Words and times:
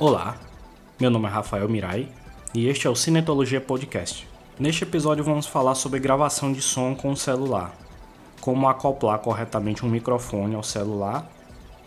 Olá, 0.00 0.36
meu 1.00 1.10
nome 1.10 1.26
é 1.26 1.28
Rafael 1.28 1.68
Mirai 1.68 2.08
e 2.54 2.68
este 2.68 2.86
é 2.86 2.90
o 2.90 2.94
Cinetologia 2.94 3.60
Podcast. 3.60 4.28
Neste 4.56 4.84
episódio 4.84 5.24
vamos 5.24 5.48
falar 5.48 5.74
sobre 5.74 5.98
gravação 5.98 6.52
de 6.52 6.62
som 6.62 6.94
com 6.94 7.10
o 7.10 7.16
celular, 7.16 7.74
como 8.40 8.68
acoplar 8.68 9.18
corretamente 9.18 9.84
um 9.84 9.88
microfone 9.88 10.54
ao 10.54 10.62
celular 10.62 11.28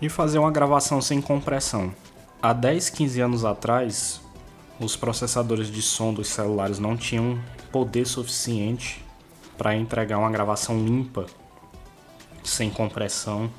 e 0.02 0.10
fazer 0.10 0.40
uma 0.40 0.52
gravação 0.52 1.00
sem 1.00 1.22
compressão. 1.22 1.94
Há 2.42 2.52
10, 2.52 2.90
15 2.90 3.22
anos 3.22 3.46
atrás, 3.46 4.20
os 4.78 4.98
processadores 4.98 5.72
de 5.72 5.82
som 5.82 6.14
dos 6.14 6.28
celulares 6.28 6.80
não 6.80 6.98
tinham 6.98 7.40
poder 7.72 8.06
suficiente 8.06 9.06
para 9.58 9.74
entregar 9.74 10.18
uma 10.18 10.30
gravação 10.30 10.78
limpa, 10.84 11.28
sem 12.44 12.70
compressão, 12.70 13.50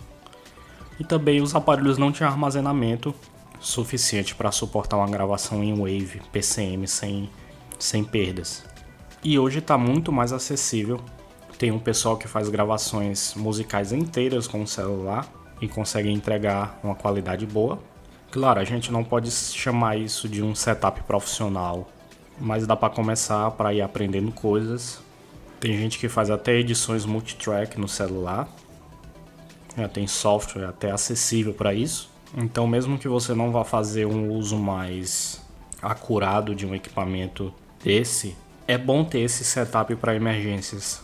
e 1.00 1.04
também 1.04 1.40
os 1.40 1.54
aparelhos 1.54 1.96
não 1.96 2.12
tinham 2.12 2.30
armazenamento 2.30 3.14
suficiente 3.62 4.34
para 4.34 4.50
suportar 4.50 4.96
uma 4.96 5.08
gravação 5.08 5.62
em 5.62 5.74
Wave 5.74 6.20
PCM 6.32 6.86
sem, 6.86 7.30
sem 7.78 8.04
perdas. 8.04 8.64
E 9.24 9.38
hoje 9.38 9.60
está 9.60 9.78
muito 9.78 10.12
mais 10.12 10.32
acessível. 10.32 11.00
Tem 11.56 11.70
um 11.70 11.78
pessoal 11.78 12.16
que 12.16 12.26
faz 12.26 12.48
gravações 12.48 13.34
musicais 13.36 13.92
inteiras 13.92 14.48
com 14.48 14.62
o 14.62 14.66
celular 14.66 15.26
e 15.60 15.68
consegue 15.68 16.10
entregar 16.10 16.78
uma 16.82 16.96
qualidade 16.96 17.46
boa. 17.46 17.78
Claro, 18.32 18.58
a 18.58 18.64
gente 18.64 18.90
não 18.90 19.04
pode 19.04 19.30
chamar 19.30 19.96
isso 19.96 20.28
de 20.28 20.42
um 20.42 20.54
setup 20.54 21.02
profissional, 21.04 21.88
mas 22.40 22.66
dá 22.66 22.74
para 22.74 22.92
começar 22.92 23.48
para 23.52 23.72
ir 23.72 23.80
aprendendo 23.80 24.32
coisas. 24.32 25.00
Tem 25.60 25.76
gente 25.78 26.00
que 26.00 26.08
faz 26.08 26.30
até 26.30 26.54
edições 26.54 27.04
multitrack 27.04 27.78
no 27.78 27.86
celular. 27.86 28.48
Já 29.76 29.88
tem 29.88 30.08
software 30.08 30.64
até 30.64 30.90
acessível 30.90 31.54
para 31.54 31.72
isso. 31.72 32.11
Então, 32.36 32.66
mesmo 32.66 32.98
que 32.98 33.08
você 33.08 33.34
não 33.34 33.52
vá 33.52 33.64
fazer 33.64 34.06
um 34.06 34.32
uso 34.32 34.56
mais 34.56 35.42
acurado 35.82 36.54
de 36.54 36.66
um 36.66 36.74
equipamento 36.74 37.52
desse, 37.82 38.36
é 38.66 38.78
bom 38.78 39.04
ter 39.04 39.20
esse 39.20 39.44
setup 39.44 39.94
para 39.96 40.14
emergências. 40.14 41.02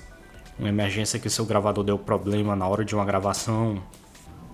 Uma 0.58 0.68
emergência 0.68 1.18
que 1.18 1.28
seu 1.28 1.44
gravador 1.44 1.84
deu 1.84 1.98
problema 1.98 2.56
na 2.56 2.66
hora 2.66 2.84
de 2.84 2.94
uma 2.94 3.04
gravação, 3.04 3.82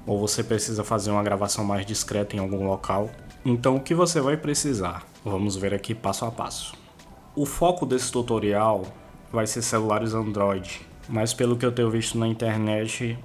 ou 0.07 0.19
você 0.19 0.43
precisa 0.43 0.83
fazer 0.83 1.11
uma 1.11 1.23
gravação 1.23 1.65
mais 1.65 1.87
discreta 1.87 2.35
em 2.35 2.39
algum 2.39 2.67
local. 2.67 3.09
Então, 3.45 3.77
o 3.77 3.81
que 3.81 3.95
você 3.95 4.21
vai 4.21 4.37
precisar? 4.37 5.07
Vamos 5.25 5.57
ver 5.57 5.73
aqui 5.73 5.95
passo 5.95 6.25
a 6.25 6.31
passo. 6.31 6.75
O 7.37 7.47
foco 7.47 7.87
desse 7.87 8.11
tutorial 8.11 8.85
vai 9.33 9.47
ser 9.47 9.63
celulares 9.63 10.13
Android, 10.13 10.81
mas 11.09 11.33
pelo 11.33 11.57
que 11.57 11.65
eu 11.65 11.73
tenho 11.73 11.91
visto 11.91 12.19
na 12.19 12.27
internet, 12.27 13.19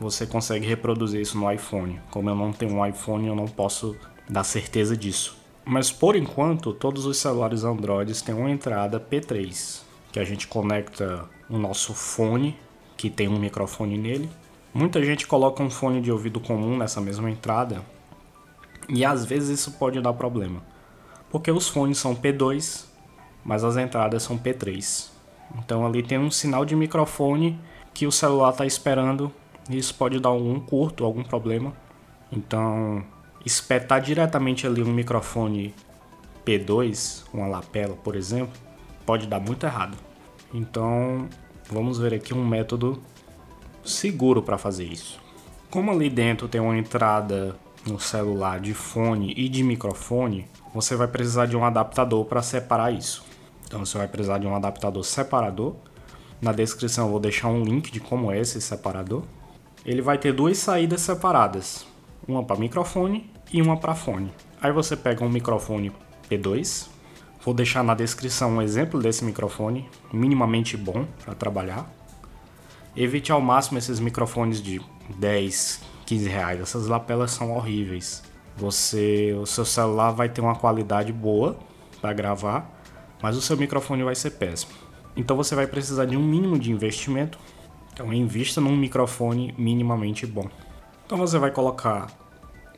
você 0.00 0.26
consegue 0.26 0.66
reproduzir 0.66 1.20
isso 1.20 1.38
no 1.38 1.50
iPhone. 1.50 2.00
Como 2.10 2.28
eu 2.28 2.34
não 2.34 2.52
tenho 2.52 2.74
um 2.74 2.86
iPhone, 2.86 3.26
eu 3.26 3.34
não 3.34 3.46
posso 3.46 3.96
dar 4.28 4.44
certeza 4.44 4.96
disso. 4.96 5.36
Mas 5.64 5.90
por 5.90 6.14
enquanto, 6.14 6.72
todos 6.72 7.06
os 7.06 7.16
celulares 7.16 7.64
Android 7.64 8.22
têm 8.22 8.34
uma 8.34 8.50
entrada 8.50 9.00
P3, 9.00 9.82
que 10.12 10.20
a 10.20 10.24
gente 10.24 10.46
conecta 10.46 11.24
o 11.48 11.58
nosso 11.58 11.92
fone, 11.92 12.56
que 12.96 13.10
tem 13.10 13.28
um 13.28 13.38
microfone 13.38 13.98
nele. 13.98 14.30
Muita 14.72 15.02
gente 15.02 15.26
coloca 15.26 15.62
um 15.62 15.70
fone 15.70 16.00
de 16.00 16.12
ouvido 16.12 16.38
comum 16.38 16.76
nessa 16.76 17.00
mesma 17.00 17.30
entrada, 17.30 17.82
e 18.88 19.04
às 19.04 19.24
vezes 19.24 19.60
isso 19.60 19.72
pode 19.72 20.00
dar 20.00 20.12
problema, 20.12 20.62
porque 21.30 21.50
os 21.50 21.68
fones 21.68 21.98
são 21.98 22.14
P2, 22.14 22.84
mas 23.44 23.64
as 23.64 23.76
entradas 23.76 24.22
são 24.22 24.38
P3. 24.38 25.08
Então 25.58 25.84
ali 25.84 26.02
tem 26.02 26.18
um 26.18 26.30
sinal 26.30 26.64
de 26.64 26.76
microfone 26.76 27.58
que 27.92 28.06
o 28.06 28.12
celular 28.12 28.50
está 28.50 28.66
esperando 28.66 29.32
isso 29.70 29.94
pode 29.94 30.20
dar 30.20 30.28
algum 30.28 30.60
curto, 30.60 31.04
algum 31.04 31.22
problema. 31.22 31.72
Então, 32.30 33.04
espetar 33.44 34.00
diretamente 34.00 34.66
ali 34.66 34.82
um 34.82 34.92
microfone 34.92 35.74
P2, 36.44 37.24
uma 37.32 37.46
lapela, 37.46 37.96
por 37.96 38.14
exemplo, 38.14 38.54
pode 39.04 39.26
dar 39.26 39.40
muito 39.40 39.66
errado. 39.66 39.96
Então, 40.54 41.28
vamos 41.70 41.98
ver 41.98 42.14
aqui 42.14 42.32
um 42.32 42.46
método 42.46 43.00
seguro 43.84 44.42
para 44.42 44.58
fazer 44.58 44.84
isso. 44.84 45.20
Como 45.70 45.90
ali 45.90 46.08
dentro 46.08 46.48
tem 46.48 46.60
uma 46.60 46.76
entrada 46.76 47.56
no 47.86 47.98
celular 48.00 48.60
de 48.60 48.74
fone 48.74 49.32
e 49.36 49.48
de 49.48 49.62
microfone, 49.62 50.46
você 50.74 50.96
vai 50.96 51.08
precisar 51.08 51.46
de 51.46 51.56
um 51.56 51.64
adaptador 51.64 52.24
para 52.24 52.42
separar 52.42 52.92
isso. 52.92 53.24
Então 53.64 53.84
você 53.84 53.98
vai 53.98 54.08
precisar 54.08 54.38
de 54.38 54.46
um 54.46 54.54
adaptador 54.54 55.04
separador. 55.04 55.74
Na 56.40 56.52
descrição 56.52 57.06
eu 57.06 57.10
vou 57.10 57.20
deixar 57.20 57.48
um 57.48 57.62
link 57.62 57.90
de 57.90 57.98
como 57.98 58.30
é 58.30 58.38
esse 58.38 58.60
separador 58.60 59.24
ele 59.86 60.02
vai 60.02 60.18
ter 60.18 60.32
duas 60.32 60.58
saídas 60.58 61.00
separadas, 61.02 61.86
uma 62.26 62.42
para 62.42 62.56
microfone 62.56 63.30
e 63.52 63.62
uma 63.62 63.76
para 63.76 63.94
fone. 63.94 64.32
Aí 64.60 64.72
você 64.72 64.96
pega 64.96 65.24
um 65.24 65.28
microfone 65.28 65.92
P2, 66.28 66.88
vou 67.44 67.54
deixar 67.54 67.84
na 67.84 67.94
descrição 67.94 68.56
um 68.56 68.60
exemplo 68.60 69.00
desse 69.00 69.24
microfone, 69.24 69.88
minimamente 70.12 70.76
bom 70.76 71.06
para 71.24 71.36
trabalhar. 71.36 71.88
Evite 72.96 73.30
ao 73.30 73.40
máximo 73.40 73.78
esses 73.78 74.00
microfones 74.00 74.60
de 74.60 74.80
10, 75.18 75.82
15 76.04 76.28
reais, 76.28 76.60
essas 76.60 76.88
lapelas 76.88 77.30
são 77.30 77.52
horríveis. 77.52 78.24
Você, 78.56 79.36
o 79.40 79.46
seu 79.46 79.64
celular 79.64 80.10
vai 80.10 80.28
ter 80.28 80.40
uma 80.40 80.56
qualidade 80.56 81.12
boa 81.12 81.56
para 82.00 82.12
gravar, 82.12 82.68
mas 83.22 83.36
o 83.36 83.40
seu 83.40 83.56
microfone 83.56 84.02
vai 84.02 84.16
ser 84.16 84.30
péssimo. 84.30 84.72
Então 85.16 85.36
você 85.36 85.54
vai 85.54 85.68
precisar 85.68 86.06
de 86.06 86.16
um 86.16 86.22
mínimo 86.22 86.58
de 86.58 86.72
investimento 86.72 87.38
então 87.96 88.12
invista 88.12 88.60
num 88.60 88.76
microfone 88.76 89.54
minimamente 89.56 90.26
bom. 90.26 90.46
Então 91.06 91.16
você 91.16 91.38
vai 91.38 91.50
colocar 91.50 92.08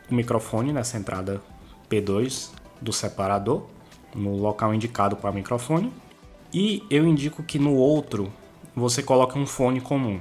o 0.08 0.14
microfone 0.14 0.72
nessa 0.72 0.96
entrada 0.96 1.42
P2 1.90 2.50
do 2.80 2.92
separador, 2.92 3.64
no 4.14 4.36
local 4.36 4.72
indicado 4.72 5.16
para 5.16 5.32
microfone. 5.32 5.92
E 6.54 6.84
eu 6.88 7.04
indico 7.04 7.42
que 7.42 7.58
no 7.58 7.74
outro 7.74 8.32
você 8.76 9.02
coloque 9.02 9.36
um 9.36 9.44
fone 9.44 9.80
comum 9.80 10.20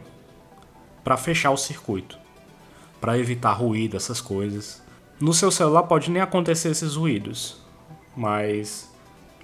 para 1.04 1.16
fechar 1.16 1.52
o 1.52 1.58
circuito, 1.58 2.18
para 3.00 3.20
evitar 3.20 3.54
ruído, 3.54 3.96
essas 3.96 4.20
coisas. 4.20 4.82
No 5.20 5.32
seu 5.32 5.52
celular 5.52 5.84
pode 5.84 6.10
nem 6.10 6.24
acontecer 6.24 6.70
esses 6.70 6.96
ruídos, 6.96 7.62
mas 8.16 8.92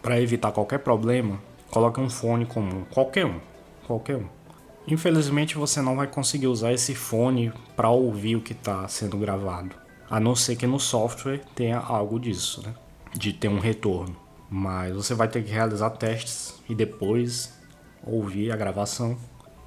para 0.01 0.19
evitar 0.19 0.51
qualquer 0.51 0.79
problema, 0.79 1.39
coloque 1.69 2.01
um 2.01 2.09
fone 2.09 2.43
comum, 2.43 2.85
qualquer 2.89 3.27
um, 3.27 3.39
qualquer 3.85 4.15
um. 4.15 4.42
Infelizmente 4.87 5.57
você 5.57 5.81
não 5.81 5.95
vai 5.95 6.07
conseguir 6.07 6.47
usar 6.47 6.73
esse 6.73 6.93
fone 6.93 7.53
para 7.75 7.89
ouvir 7.89 8.35
o 8.35 8.41
que 8.41 8.53
está 8.53 8.87
sendo 8.87 9.17
gravado, 9.17 9.75
a 10.09 10.19
não 10.19 10.35
ser 10.35 10.55
que 10.55 10.67
no 10.67 10.79
software 10.79 11.41
tenha 11.55 11.79
algo 11.79 12.19
disso, 12.19 12.61
né? 12.65 12.73
de 13.13 13.31
ter 13.31 13.47
um 13.47 13.59
retorno. 13.59 14.15
Mas 14.49 14.95
você 14.95 15.13
vai 15.13 15.27
ter 15.27 15.43
que 15.43 15.51
realizar 15.51 15.91
testes 15.91 16.61
e 16.69 16.75
depois 16.75 17.53
ouvir 18.05 18.51
a 18.51 18.55
gravação. 18.55 19.17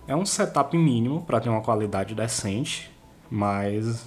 É 0.06 0.14
um 0.14 0.26
setup 0.26 0.76
mínimo 0.76 1.24
para 1.24 1.40
ter 1.40 1.48
uma 1.48 1.62
qualidade 1.62 2.14
decente, 2.14 2.90
mas 3.30 4.06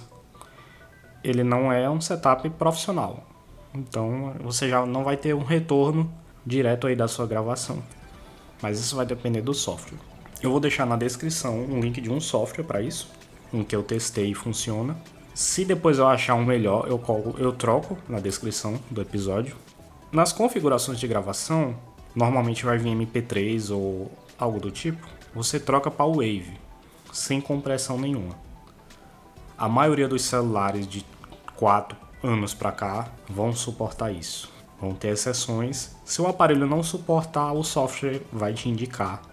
ele 1.22 1.44
não 1.44 1.72
é 1.72 1.88
um 1.90 2.00
setup 2.00 2.48
profissional. 2.50 3.26
Então 3.74 4.34
você 4.42 4.68
já 4.68 4.84
não 4.86 5.04
vai 5.04 5.16
ter 5.16 5.34
um 5.34 5.44
retorno 5.44 6.10
direto 6.46 6.86
aí 6.86 6.96
da 6.96 7.08
sua 7.08 7.26
gravação. 7.26 7.82
Mas 8.62 8.78
isso 8.78 8.96
vai 8.96 9.04
depender 9.04 9.42
do 9.42 9.52
software. 9.52 9.98
Eu 10.42 10.50
vou 10.50 10.58
deixar 10.58 10.86
na 10.86 10.96
descrição 10.96 11.58
um 11.64 11.80
link 11.80 12.00
de 12.00 12.10
um 12.10 12.18
software 12.18 12.64
para 12.64 12.80
isso, 12.80 13.10
um 13.52 13.62
que 13.62 13.76
eu 13.76 13.82
testei 13.82 14.30
e 14.30 14.34
funciona. 14.34 14.96
Se 15.34 15.66
depois 15.66 15.98
eu 15.98 16.08
achar 16.08 16.34
um 16.34 16.44
melhor, 16.44 16.86
eu, 16.88 16.98
colo, 16.98 17.34
eu 17.38 17.52
troco 17.52 17.98
na 18.08 18.18
descrição 18.20 18.80
do 18.90 19.02
episódio. 19.02 19.54
Nas 20.10 20.32
configurações 20.32 20.98
de 20.98 21.06
gravação, 21.06 21.76
normalmente 22.14 22.64
vai 22.64 22.78
vir 22.78 22.96
MP3 22.96 23.70
ou 23.70 24.10
algo 24.38 24.58
do 24.58 24.70
tipo, 24.70 25.06
você 25.34 25.60
troca 25.60 25.90
para 25.90 26.06
Wave, 26.06 26.58
sem 27.12 27.38
compressão 27.38 27.98
nenhuma. 27.98 28.34
A 29.58 29.68
maioria 29.68 30.08
dos 30.08 30.22
celulares 30.22 30.86
de 30.86 31.04
4 31.54 31.94
anos 32.22 32.54
para 32.54 32.72
cá 32.72 33.08
vão 33.28 33.54
suportar 33.54 34.10
isso. 34.10 34.50
Vão 34.80 34.94
ter 34.94 35.08
exceções. 35.08 35.94
Se 36.02 36.22
o 36.22 36.26
aparelho 36.26 36.66
não 36.66 36.82
suportar, 36.82 37.52
o 37.52 37.62
software 37.62 38.22
vai 38.32 38.54
te 38.54 38.70
indicar 38.70 39.29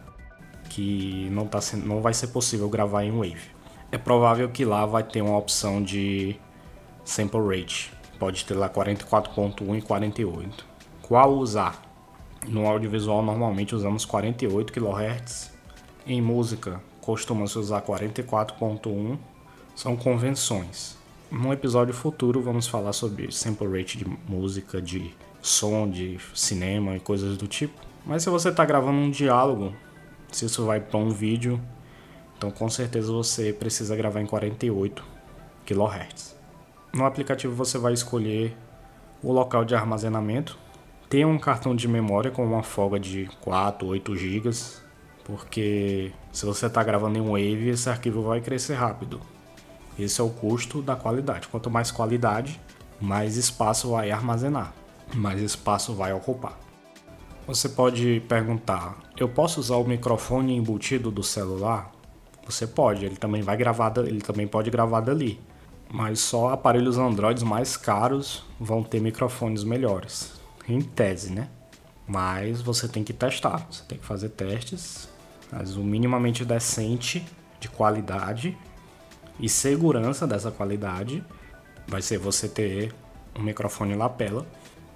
que 0.77 1.27
não, 1.31 1.47
tá 1.47 1.57
não 1.83 2.01
vai 2.03 2.13
ser 2.13 2.27
possível 2.27 2.69
gravar 2.69 3.03
em 3.03 3.12
Wave. 3.12 3.50
É 3.91 3.97
provável 3.97 4.47
que 4.47 4.63
lá 4.63 4.85
vai 4.85 5.01
ter 5.01 5.24
uma 5.24 5.35
opção 5.35 5.81
de 5.81 6.35
sample 7.03 7.39
rate. 7.39 7.91
Pode 8.19 8.45
ter 8.45 8.53
lá 8.53 8.69
44.1 8.69 9.79
e 9.79 9.81
48. 9.81 10.65
Qual 11.01 11.33
usar? 11.33 11.81
No 12.47 12.68
audiovisual 12.68 13.24
normalmente 13.24 13.74
usamos 13.74 14.06
48 14.06 14.71
kHz. 14.71 15.51
Em 16.06 16.21
música 16.21 16.80
costuma-se 17.01 17.57
usar 17.57 17.81
44.1. 17.81 19.18
São 19.75 19.95
convenções. 19.95 20.95
Num 21.31 21.51
episódio 21.51 21.94
futuro 21.94 22.39
vamos 22.39 22.68
falar 22.68 22.94
sobre 22.94 23.31
sample 23.31 23.68
rate 23.68 23.97
de 23.97 24.06
música, 24.30 24.80
de 24.80 25.12
som, 25.41 25.89
de 25.89 26.19
cinema 26.35 26.95
e 26.95 27.00
coisas 27.00 27.35
do 27.35 27.47
tipo. 27.47 27.73
Mas 28.06 28.21
se 28.21 28.30
você 28.30 28.50
está 28.50 28.63
gravando 28.63 29.00
um 29.00 29.09
diálogo, 29.09 29.73
se 30.31 30.45
isso 30.45 30.65
vai 30.65 30.79
para 30.79 30.97
um 30.97 31.09
vídeo, 31.09 31.62
então 32.38 32.51
com 32.51 32.69
certeza 32.69 33.12
você 33.12 33.51
precisa 33.51 33.95
gravar 33.95 34.21
em 34.21 34.25
48 34.25 35.03
kHz. 35.65 36.35
No 36.94 37.06
aplicativo 37.06 37.53
você 37.53 37.77
vai 37.77 37.94
escolher 37.94 38.56
o 39.21 39.31
local 39.31 39.65
de 39.65 39.75
armazenamento. 39.75 40.57
Tenha 41.09 41.27
um 41.27 41.39
cartão 41.39 41.75
de 41.75 41.88
memória 41.88 42.31
com 42.31 42.45
uma 42.45 42.63
folga 42.63 43.00
de 43.00 43.29
4, 43.41 43.88
8 43.88 44.15
GB, 44.15 44.50
porque 45.24 46.12
se 46.31 46.45
você 46.45 46.68
está 46.68 46.83
gravando 46.83 47.18
em 47.18 47.21
Wave, 47.21 47.69
esse 47.69 47.89
arquivo 47.89 48.21
vai 48.21 48.41
crescer 48.41 48.75
rápido. 48.75 49.19
Esse 49.97 50.21
é 50.21 50.23
o 50.23 50.30
custo 50.30 50.81
da 50.81 50.95
qualidade. 50.95 51.47
Quanto 51.47 51.71
mais 51.71 51.91
qualidade, 51.91 52.59
mais 53.01 53.35
espaço 53.35 53.91
vai 53.91 54.12
armazenar, 54.12 54.73
mais 55.15 55.41
espaço 55.41 55.94
vai 55.94 56.13
ocupar. 56.13 56.67
Você 57.47 57.69
pode 57.69 58.21
perguntar: 58.27 58.97
eu 59.17 59.29
posso 59.29 59.61
usar 59.61 59.77
o 59.77 59.88
microfone 59.88 60.53
embutido 60.53 61.09
do 61.09 61.23
celular? 61.23 61.94
Você 62.45 62.67
pode, 62.67 63.05
ele 63.05 63.15
também 63.15 63.41
vai 63.41 63.55
gravar, 63.55 63.94
ele 63.99 64.19
também 64.19 64.45
pode 64.45 64.69
gravar 64.69 64.99
dali. 64.99 65.39
Mas 65.89 66.19
só 66.19 66.49
aparelhos 66.49 66.97
Androids 66.97 67.44
mais 67.44 67.77
caros 67.77 68.44
vão 68.59 68.83
ter 68.83 68.99
microfones 68.99 69.63
melhores, 69.63 70.33
em 70.67 70.81
tese, 70.81 71.31
né? 71.31 71.47
Mas 72.05 72.61
você 72.61 72.85
tem 72.85 73.01
que 73.01 73.13
testar, 73.13 73.65
você 73.71 73.83
tem 73.85 73.97
que 73.97 74.05
fazer 74.05 74.29
testes, 74.29 75.07
mas 75.49 75.77
o 75.77 75.83
minimamente 75.83 76.44
decente 76.44 77.25
de 77.61 77.69
qualidade 77.69 78.57
e 79.39 79.47
segurança 79.47 80.27
dessa 80.27 80.51
qualidade 80.51 81.23
vai 81.88 82.01
ser 82.01 82.17
você 82.17 82.49
ter 82.49 82.94
um 83.33 83.41
microfone 83.41 83.95
lapela 83.95 84.45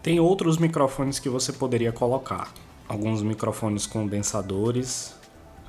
tem 0.02 0.20
outros 0.20 0.58
microfones 0.58 1.20
que 1.20 1.30
você 1.30 1.54
poderia 1.54 1.92
colocar. 1.92 2.52
Alguns 2.88 3.22
microfones 3.22 3.86
condensadores 3.86 5.16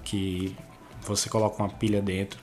que 0.03 0.57
você 1.03 1.29
coloca 1.29 1.63
uma 1.63 1.69
pilha 1.69 2.01
dentro. 2.01 2.43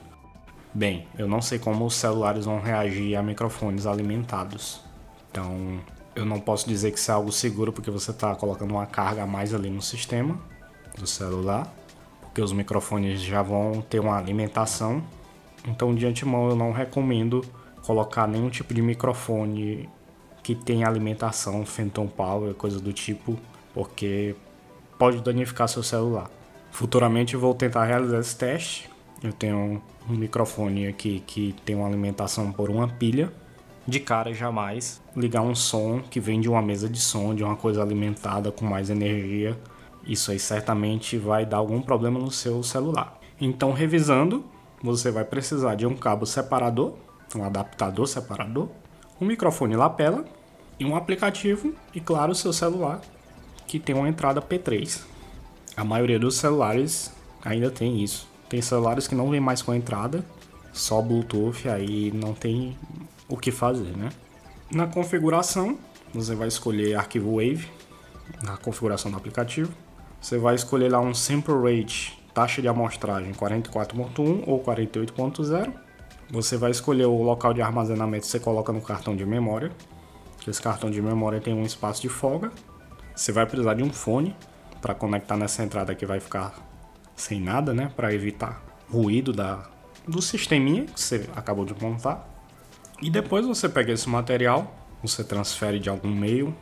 Bem, 0.72 1.08
eu 1.18 1.26
não 1.26 1.42
sei 1.42 1.58
como 1.58 1.84
os 1.84 1.94
celulares 1.94 2.44
vão 2.44 2.60
reagir 2.60 3.16
a 3.16 3.22
microfones 3.22 3.86
alimentados. 3.86 4.80
Então, 5.30 5.80
eu 6.14 6.24
não 6.24 6.38
posso 6.38 6.68
dizer 6.68 6.92
que 6.92 6.98
isso 6.98 7.10
é 7.10 7.14
algo 7.14 7.32
seguro 7.32 7.72
porque 7.72 7.90
você 7.90 8.12
está 8.12 8.34
colocando 8.34 8.70
uma 8.70 8.86
carga 8.86 9.24
a 9.24 9.26
mais 9.26 9.52
ali 9.52 9.68
no 9.68 9.82
sistema 9.82 10.38
do 10.96 11.06
celular, 11.06 11.72
porque 12.20 12.40
os 12.40 12.52
microfones 12.52 13.20
já 13.20 13.42
vão 13.42 13.82
ter 13.82 13.98
uma 13.98 14.16
alimentação. 14.16 15.02
Então, 15.66 15.94
de 15.94 16.06
antemão, 16.06 16.48
eu 16.48 16.56
não 16.56 16.72
recomendo 16.72 17.44
colocar 17.82 18.26
nenhum 18.28 18.48
tipo 18.48 18.72
de 18.72 18.80
microfone 18.80 19.88
que 20.54 20.64
tem 20.64 20.84
alimentação, 20.84 21.64
Phantom 21.64 22.08
Power, 22.08 22.54
coisa 22.54 22.80
do 22.80 22.92
tipo, 22.92 23.38
porque 23.72 24.34
pode 24.98 25.20
danificar 25.20 25.68
seu 25.68 25.82
celular. 25.82 26.28
Futuramente 26.72 27.36
vou 27.36 27.54
tentar 27.54 27.84
realizar 27.84 28.18
esse 28.18 28.36
teste. 28.36 28.90
Eu 29.22 29.32
tenho 29.32 29.80
um 30.08 30.16
microfone 30.16 30.88
aqui 30.88 31.22
que 31.24 31.54
tem 31.64 31.76
uma 31.76 31.86
alimentação 31.86 32.50
por 32.50 32.68
uma 32.68 32.88
pilha. 32.88 33.32
De 33.86 34.00
cara, 34.00 34.32
jamais 34.34 35.00
ligar 35.16 35.42
um 35.42 35.54
som 35.54 36.00
que 36.00 36.18
vem 36.18 36.40
de 36.40 36.48
uma 36.48 36.62
mesa 36.62 36.88
de 36.88 37.00
som, 37.00 37.34
de 37.34 37.44
uma 37.44 37.54
coisa 37.54 37.80
alimentada 37.80 38.50
com 38.50 38.64
mais 38.64 38.90
energia. 38.90 39.56
Isso 40.04 40.32
aí 40.32 40.38
certamente 40.38 41.16
vai 41.16 41.46
dar 41.46 41.58
algum 41.58 41.80
problema 41.80 42.18
no 42.18 42.30
seu 42.30 42.62
celular. 42.62 43.20
Então, 43.40 43.72
revisando, 43.72 44.44
você 44.82 45.10
vai 45.10 45.24
precisar 45.24 45.76
de 45.76 45.86
um 45.86 45.94
cabo 45.94 46.26
separador, 46.26 46.94
um 47.36 47.44
adaptador 47.44 48.06
separador, 48.06 48.68
um 49.20 49.26
microfone 49.26 49.76
lapela 49.76 50.24
e 50.80 50.84
um 50.84 50.96
aplicativo 50.96 51.74
e, 51.94 52.00
claro, 52.00 52.34
seu 52.34 52.52
celular 52.52 53.00
que 53.66 53.78
tem 53.78 53.94
uma 53.94 54.08
entrada 54.08 54.42
P3. 54.42 55.02
A 55.76 55.84
maioria 55.84 56.18
dos 56.18 56.36
celulares 56.36 57.12
ainda 57.44 57.70
tem 57.70 58.02
isso. 58.02 58.26
Tem 58.48 58.60
celulares 58.60 59.06
que 59.06 59.14
não 59.14 59.30
vem 59.30 59.38
mais 59.38 59.62
com 59.62 59.72
entrada, 59.72 60.24
só 60.72 61.00
Bluetooth, 61.00 61.68
aí 61.68 62.10
não 62.10 62.34
tem 62.34 62.76
o 63.28 63.36
que 63.36 63.52
fazer, 63.52 63.96
né? 63.96 64.08
Na 64.72 64.88
configuração, 64.88 65.78
você 66.12 66.34
vai 66.34 66.48
escolher 66.48 66.96
arquivo 66.96 67.36
Wave, 67.36 67.68
na 68.42 68.56
configuração 68.56 69.10
do 69.10 69.16
aplicativo. 69.16 69.72
Você 70.20 70.36
vai 70.36 70.56
escolher 70.56 70.90
lá 70.90 71.00
um 71.00 71.14
sample 71.14 71.54
rate, 71.54 72.20
taxa 72.34 72.60
de 72.60 72.66
amostragem 72.66 73.32
44.1 73.32 74.42
ou 74.46 74.64
48.0 74.64 75.72
você 76.32 76.56
vai 76.56 76.70
escolher 76.70 77.06
o 77.06 77.22
local 77.22 77.52
de 77.52 77.60
armazenamento 77.60 78.26
você 78.26 78.38
coloca 78.38 78.72
no 78.72 78.80
cartão 78.80 79.16
de 79.16 79.26
memória. 79.26 79.72
Esse 80.46 80.60
cartão 80.60 80.90
de 80.90 81.00
memória 81.00 81.40
tem 81.40 81.54
um 81.54 81.64
espaço 81.64 82.02
de 82.02 82.08
folga. 82.08 82.50
Você 83.14 83.32
vai 83.32 83.46
precisar 83.46 83.74
de 83.74 83.82
um 83.82 83.92
fone 83.92 84.34
para 84.80 84.94
conectar 84.94 85.36
nessa 85.36 85.62
entrada 85.62 85.94
que 85.94 86.06
vai 86.06 86.20
ficar 86.20 86.54
sem 87.14 87.40
nada, 87.40 87.74
né? 87.74 87.92
Para 87.94 88.14
evitar 88.14 88.62
ruído 88.90 89.32
da, 89.32 89.68
do 90.06 90.22
sisteminha 90.22 90.86
que 90.86 91.00
você 91.00 91.28
acabou 91.36 91.64
de 91.64 91.74
montar. 91.80 92.28
E 93.02 93.10
depois 93.10 93.46
você 93.46 93.68
pega 93.68 93.92
esse 93.92 94.08
material, 94.08 94.74
você 95.02 95.22
transfere 95.22 95.78
de 95.78 95.88
algum 95.88 96.10
meio, 96.10 96.54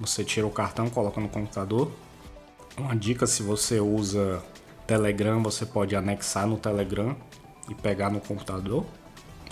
você 0.00 0.24
tira 0.24 0.46
o 0.46 0.50
cartão, 0.50 0.88
coloca 0.88 1.20
no 1.20 1.28
computador. 1.28 1.90
Uma 2.76 2.94
dica 2.94 3.26
se 3.26 3.42
você 3.42 3.80
usa 3.80 4.42
Telegram, 4.86 5.42
você 5.42 5.64
pode 5.64 5.94
anexar 5.96 6.46
no 6.46 6.58
Telegram 6.58 7.16
e 7.68 7.74
pegar 7.74 8.10
no 8.10 8.20
computador, 8.20 8.84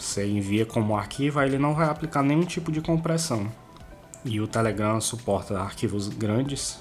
você 0.02 0.26
envia 0.26 0.66
como 0.66 0.96
arquivo, 0.96 1.38
aí 1.38 1.48
ele 1.48 1.58
não 1.58 1.74
vai 1.74 1.88
aplicar 1.88 2.22
nenhum 2.22 2.44
tipo 2.44 2.72
de 2.72 2.80
compressão. 2.80 3.46
E 4.24 4.40
o 4.40 4.46
Telegram 4.46 5.00
suporta 5.00 5.58
arquivos 5.60 6.08
grandes, 6.08 6.78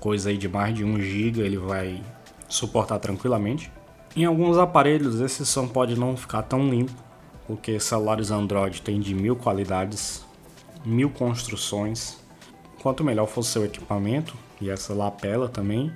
coisa 0.00 0.30
aí 0.30 0.38
de 0.38 0.48
mais 0.48 0.74
de 0.74 0.84
1 0.84 1.00
GB, 1.00 1.40
ele 1.40 1.58
vai 1.58 2.02
suportar 2.48 2.98
tranquilamente. 2.98 3.70
Em 4.16 4.24
alguns 4.24 4.56
aparelhos 4.56 5.20
esse 5.20 5.44
som 5.44 5.68
pode 5.68 5.98
não 5.98 6.16
ficar 6.16 6.42
tão 6.42 6.68
limpo, 6.68 6.92
porque 7.46 7.78
celulares 7.78 8.30
Android 8.30 8.82
têm 8.82 8.98
de 8.98 9.14
mil 9.14 9.36
qualidades, 9.36 10.24
mil 10.84 11.10
construções. 11.10 12.18
Quanto 12.82 13.04
melhor 13.04 13.26
for 13.26 13.42
seu 13.42 13.64
equipamento 13.64 14.36
e 14.60 14.70
essa 14.70 14.94
lapela 14.94 15.48
também, 15.48 15.92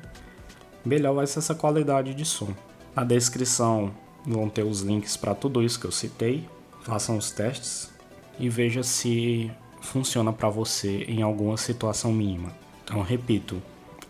melhor 0.85 1.15
vai 1.15 1.27
ser 1.27 1.39
essa 1.39 1.55
qualidade 1.55 2.15
de 2.15 2.25
som. 2.25 2.49
Na 2.95 3.05
descrição 3.05 3.93
vão 4.27 4.49
ter 4.49 4.63
os 4.63 4.81
links 4.81 5.17
para 5.17 5.35
tudo 5.35 5.63
isso 5.63 5.79
que 5.79 5.87
eu 5.87 5.93
citei. 5.93 6.49
Façam 6.83 7.17
os 7.17 7.31
testes 7.31 7.91
e 8.39 8.49
veja 8.49 8.83
se 8.83 9.51
funciona 9.81 10.33
para 10.33 10.49
você 10.49 11.05
em 11.05 11.23
alguma 11.23 11.57
situação 11.57 12.13
mínima. 12.13 12.53
Então, 12.85 13.03
repito, 13.03 13.63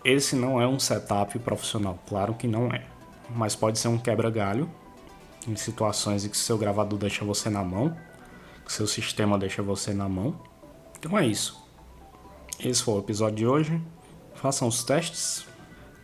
esse 0.05 0.35
não 0.37 0.61
é 0.61 0.67
um 0.67 0.79
setup 0.79 1.39
profissional, 1.39 1.99
claro 2.09 2.35
que 2.35 2.47
não 2.47 2.73
é, 2.73 2.85
mas 3.31 3.55
pode 3.55 3.79
ser 3.79 3.89
um 3.89 3.99
quebra-galho 3.99 4.69
em 5.47 5.57
situações 5.57 6.25
em 6.25 6.29
que 6.29 6.37
seu 6.37 6.57
gravador 6.57 6.99
deixa 6.99 7.25
você 7.25 7.51
na 7.51 7.63
mão, 7.63 7.97
que 8.65 8.73
seu 8.73 8.87
sistema 8.87 9.39
deixa 9.39 9.63
você 9.63 9.93
na 9.93 10.09
mão. 10.09 10.41
Então 10.99 11.19
é 11.19 11.27
isso. 11.27 11.63
Esse 12.61 12.83
foi 12.83 12.95
o 12.95 12.99
episódio 12.99 13.37
de 13.37 13.47
hoje. 13.47 13.83
Façam 14.35 14.69
os 14.69 14.85
testes. 14.85 15.45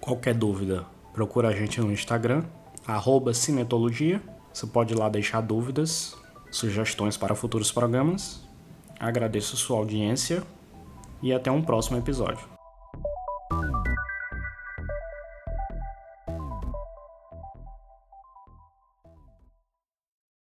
Qualquer 0.00 0.34
dúvida, 0.34 0.84
procura 1.12 1.48
a 1.48 1.52
gente 1.52 1.80
no 1.80 1.92
Instagram 1.92 2.44
arroba 2.88 3.34
Cinetologia. 3.34 4.22
Você 4.52 4.66
pode 4.66 4.94
ir 4.94 4.96
lá 4.96 5.08
deixar 5.10 5.42
dúvidas, 5.42 6.16
sugestões 6.50 7.16
para 7.16 7.34
futuros 7.34 7.70
programas. 7.70 8.40
Agradeço 8.98 9.56
sua 9.56 9.76
audiência 9.76 10.42
e 11.22 11.32
até 11.32 11.50
um 11.50 11.62
próximo 11.62 11.98
episódio. 11.98 12.57